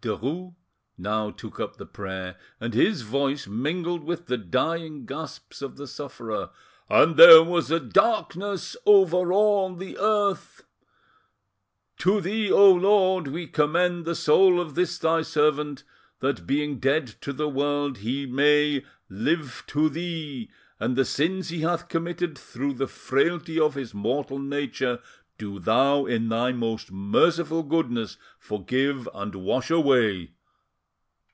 Derues 0.00 0.54
now 0.96 1.32
took 1.32 1.58
up 1.58 1.74
the 1.76 1.84
prayer, 1.84 2.36
and 2.60 2.72
his 2.72 3.02
voice 3.02 3.48
mingled 3.48 4.04
with 4.04 4.26
the 4.26 4.38
dying 4.38 5.04
gasps 5.06 5.60
of 5.60 5.76
the 5.76 5.88
sufferer. 5.88 6.50
"And 6.88 7.16
there 7.16 7.42
was 7.42 7.72
a 7.72 7.80
darkness 7.80 8.76
over 8.86 9.32
all 9.32 9.74
the 9.74 9.98
earth—— 9.98 10.62
"To 11.96 12.20
Thee, 12.20 12.48
O 12.52 12.70
Lord, 12.72 13.26
we 13.26 13.48
commend 13.48 14.04
the 14.04 14.14
soul 14.14 14.60
of 14.60 14.76
this 14.76 14.96
Thy 14.98 15.22
servant, 15.22 15.82
that, 16.20 16.46
being 16.46 16.78
dead 16.78 17.08
to 17.22 17.32
the 17.32 17.48
world, 17.48 17.98
he 17.98 18.24
may, 18.24 18.84
live 19.10 19.64
to 19.66 19.88
Thee: 19.90 20.48
and 20.78 20.94
the 20.94 21.04
sins 21.04 21.48
he 21.48 21.62
hath 21.62 21.88
committed 21.88 22.38
through 22.38 22.74
the 22.74 22.86
frailty 22.86 23.58
of 23.58 23.74
his 23.74 23.92
mortal 23.94 24.38
nature, 24.38 25.00
do 25.36 25.60
Thou 25.60 26.04
in 26.04 26.30
Thy 26.30 26.50
most 26.50 26.90
merciful 26.90 27.62
goodness, 27.62 28.16
forgive 28.40 29.08
and 29.14 29.36
wash 29.36 29.70
away. 29.70 30.32